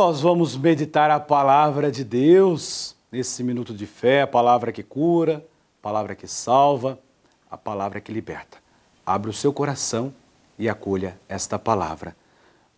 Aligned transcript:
nós 0.00 0.22
vamos 0.22 0.56
meditar 0.56 1.10
a 1.10 1.20
palavra 1.20 1.92
de 1.92 2.02
Deus 2.02 2.96
nesse 3.12 3.44
minuto 3.44 3.74
de 3.74 3.84
fé, 3.84 4.22
a 4.22 4.26
palavra 4.26 4.72
que 4.72 4.82
cura, 4.82 5.46
a 5.78 5.82
palavra 5.82 6.14
que 6.14 6.26
salva, 6.26 6.98
a 7.50 7.58
palavra 7.58 8.00
que 8.00 8.10
liberta. 8.10 8.56
Abra 9.04 9.30
o 9.30 9.34
seu 9.34 9.52
coração 9.52 10.10
e 10.58 10.70
acolha 10.70 11.20
esta 11.28 11.58
palavra 11.58 12.16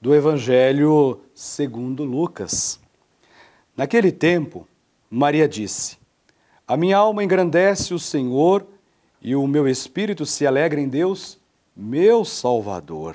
do 0.00 0.12
Evangelho 0.12 1.20
segundo 1.32 2.02
Lucas. 2.02 2.80
Naquele 3.76 4.10
tempo, 4.10 4.66
Maria 5.08 5.48
disse: 5.48 5.98
A 6.66 6.76
minha 6.76 6.96
alma 6.96 7.22
engrandece 7.22 7.94
o 7.94 8.00
Senhor 8.00 8.66
e 9.20 9.36
o 9.36 9.46
meu 9.46 9.68
espírito 9.68 10.26
se 10.26 10.44
alegra 10.44 10.80
em 10.80 10.88
Deus, 10.88 11.38
meu 11.76 12.24
Salvador. 12.24 13.14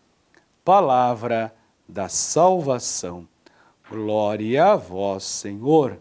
Palavra 0.63 1.51
da 1.89 2.07
salvação. 2.07 3.27
Glória 3.89 4.63
a 4.63 4.75
vós, 4.75 5.23
Senhor. 5.23 5.99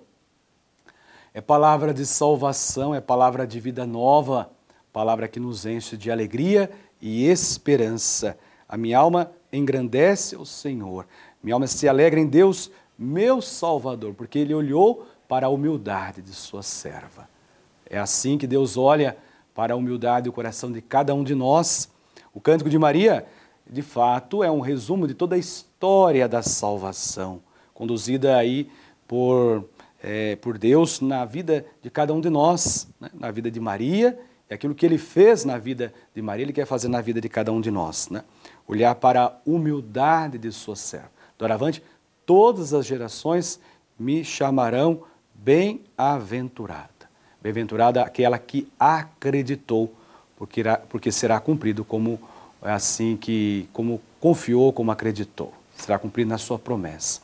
É 1.33 1.41
palavra 1.41 1.95
de 1.95 2.05
salvação, 2.05 2.95
é 2.95 3.01
palavra 3.01 3.47
de 3.47 3.59
vida 3.59 3.87
nova, 3.87 4.51
palavra 4.93 5.29
que 5.29 5.41
nos 5.41 5.65
enche 5.65 5.97
de 5.97 6.11
alegria 6.11 6.71
e 7.01 7.27
esperança. 7.27 8.37
A 8.69 8.77
minha 8.77 8.99
alma 8.99 9.33
engrandece 9.51 10.37
o 10.37 10.45
Senhor, 10.45 11.07
minha 11.43 11.55
alma 11.55 11.67
se 11.67 11.89
alegra 11.89 12.21
em 12.21 12.27
Deus, 12.27 12.71
meu 12.99 13.41
Salvador, 13.41 14.13
porque 14.13 14.39
Ele 14.39 14.53
olhou 14.53 15.07
para 15.27 15.47
a 15.47 15.51
humildade 15.51 16.21
de 16.21 16.35
Sua 16.35 16.63
serva. 16.63 17.27
É 17.87 17.99
assim 17.99 18.37
que 18.37 18.47
Deus 18.47 18.77
olha 18.77 19.17
para 19.55 19.73
a 19.73 19.77
humildade 19.77 20.25
do 20.25 20.33
coração 20.33 20.71
de 20.71 20.83
cada 20.83 21.15
um 21.15 21.25
de 21.25 21.35
nós. 21.35 21.91
O 22.35 22.41
Cântico 22.41 22.69
de 22.69 22.79
Maria, 22.79 23.27
de 23.71 23.83
fato, 23.83 24.43
é 24.43 24.51
um 24.51 24.61
resumo 24.61 25.07
de 25.07 25.15
toda 25.15 25.37
a 25.37 25.39
história 25.39 26.29
da 26.29 26.43
salvação, 26.43 27.41
conduzida 27.73 28.37
aí 28.37 28.69
por, 29.07 29.65
é, 30.03 30.35
por 30.37 30.59
Deus 30.59 31.01
na 31.01 31.25
vida 31.25 31.65
de 31.81 31.89
cada 31.89 32.13
um 32.13 32.21
de 32.21 32.29
nós, 32.29 32.89
né? 33.01 33.09
na 33.15 33.31
vida 33.31 33.49
de 33.49 33.61
Maria, 33.61 34.19
e 34.51 34.55
aquilo 34.55 34.75
que 34.75 34.85
Ele 34.85 34.99
fez 34.99 35.45
na 35.45 35.57
vida 35.57 35.95
de 36.13 36.21
Maria, 36.21 36.45
Ele 36.45 36.53
quer 36.53 36.67
fazer 36.67 36.89
na 36.89 37.01
vida 37.01 37.21
de 37.21 37.29
cada 37.29 37.53
um 37.53 37.61
de 37.61 37.71
nós. 37.71 38.09
Né? 38.09 38.25
Olhar 38.67 38.95
para 38.97 39.25
a 39.27 39.33
humildade 39.47 40.37
de 40.37 40.51
sua 40.51 40.75
serva. 40.75 41.13
Doravante, 41.39 41.81
todas 42.27 42.75
as 42.75 42.85
gerações 42.85 43.61
me 43.97 44.25
chamarão 44.25 45.05
bem-aventurado. 45.33 46.91
Bem-aventurada 47.41 48.03
aquela 48.03 48.37
que 48.37 48.69
acreditou, 48.79 49.95
porque, 50.37 50.61
irá, 50.61 50.77
porque 50.77 51.13
será 51.13 51.39
cumprido 51.39 51.85
como 51.85 52.21
é 52.63 52.71
assim 52.71 53.17
que 53.17 53.69
como 53.73 54.01
confiou, 54.19 54.73
como 54.73 54.91
acreditou. 54.91 55.53
Será 55.77 55.99
cumprido 55.99 56.29
na 56.29 56.39
sua 56.39 56.59
promessa. 56.59 57.21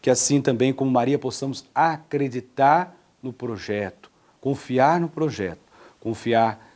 Que 0.00 0.10
assim 0.10 0.40
também 0.40 0.72
como 0.72 0.90
Maria 0.90 1.18
possamos 1.18 1.64
acreditar 1.74 2.96
no 3.22 3.32
projeto, 3.32 4.10
confiar 4.40 4.98
no 5.00 5.08
projeto, 5.08 5.60
confiar 6.00 6.68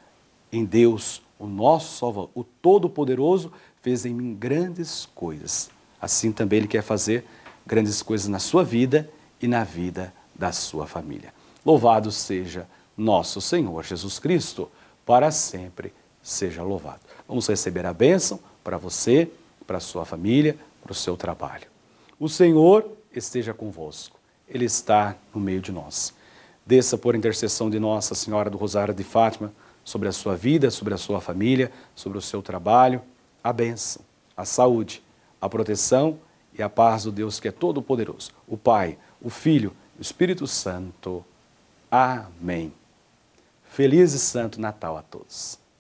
em 0.53 0.65
Deus, 0.65 1.21
o 1.39 1.47
nosso 1.47 1.99
Salvador, 1.99 2.31
o 2.35 2.45
Todo-Poderoso 2.45 3.53
fez 3.83 4.07
em 4.07 4.15
mim 4.15 4.35
grandes 4.35 5.07
coisas. 5.15 5.71
Assim 6.01 6.31
também 6.31 6.59
ele 6.59 6.69
quer 6.69 6.83
fazer 6.83 7.25
grandes 7.67 8.01
coisas 8.01 8.29
na 8.29 8.39
sua 8.39 8.63
vida 8.63 9.11
e 9.43 9.49
na 9.49 9.65
vida 9.65 10.15
da 10.35 10.53
sua 10.53 10.87
família. 10.87 11.35
Louvado 11.65 12.13
seja 12.13 12.69
nosso 12.97 13.41
Senhor 13.41 13.83
Jesus 13.85 14.19
Cristo, 14.19 14.71
para 15.05 15.31
sempre 15.31 15.93
seja 16.29 16.63
louvado. 16.63 17.01
Vamos 17.29 17.47
receber 17.49 17.87
a 17.87 17.93
bênção 17.93 18.41
para 18.65 18.79
você, 18.79 19.31
para 19.67 19.81
sua 19.81 20.05
família, 20.05 20.57
para 20.83 20.93
o 20.93 20.95
seu 20.95 21.17
trabalho. 21.17 21.67
O 22.19 22.29
Senhor 22.29 22.91
esteja 23.15 23.53
convosco, 23.53 24.19
Ele 24.49 24.65
está 24.65 25.17
no 25.35 25.41
meio 25.41 25.61
de 25.61 25.73
nós. 25.73 26.15
Desça 26.65 26.99
por 26.99 27.15
intercessão 27.15 27.71
de 27.71 27.79
Nossa 27.79 28.15
Senhora 28.15 28.51
do 28.51 28.59
Rosário 28.59 28.95
de 28.95 29.05
Fátima 29.05 29.53
sobre 29.85 30.09
a 30.09 30.13
sua 30.13 30.37
vida, 30.37 30.71
sobre 30.71 30.95
a 30.95 30.99
sua 30.99 31.21
família, 31.21 31.71
sobre 31.95 32.19
o 32.19 32.23
seu 32.23 32.43
trabalho, 32.43 33.03
a 33.43 33.53
bênção, 33.53 34.03
a 34.37 34.45
saúde, 34.45 35.03
a 35.41 35.49
proteção 35.49 36.19
e 36.59 36.63
a 36.63 36.69
paz 36.69 37.05
do 37.05 37.13
Deus 37.13 37.39
que 37.39 37.49
é 37.49 37.53
todo-poderoso, 37.53 38.33
o 38.49 38.57
Pai, 38.57 38.99
o 39.21 39.31
Filho 39.31 39.73
o 39.99 40.03
Espírito 40.03 40.47
Santo. 40.47 41.25
Amém. 41.91 42.73
Feliz 43.65 44.13
e 44.13 44.19
Santo 44.19 44.61
Natal 44.61 44.97
a 44.97 45.03
todos. 45.03 45.59